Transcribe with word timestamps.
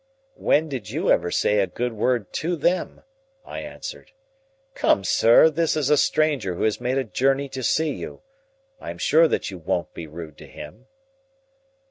"When 0.33 0.67
did 0.67 0.89
you 0.89 1.11
ever 1.11 1.29
say 1.29 1.59
a 1.59 1.67
good 1.67 1.93
word 1.93 2.33
to 2.33 2.55
them?" 2.55 3.03
I 3.45 3.59
answered. 3.59 4.11
"Come, 4.73 5.03
sir, 5.03 5.47
this 5.51 5.77
is 5.77 5.91
a 5.91 5.95
stranger 5.95 6.55
who 6.55 6.63
has 6.63 6.81
made 6.81 6.97
a 6.97 7.03
journey 7.03 7.47
to 7.49 7.61
see 7.61 7.91
you. 7.93 8.23
I 8.79 8.89
am 8.89 8.97
sure 8.97 9.27
that 9.27 9.51
you 9.51 9.59
won't 9.59 9.93
be 9.93 10.07
rude 10.07 10.39
to 10.39 10.47
him." 10.47 10.87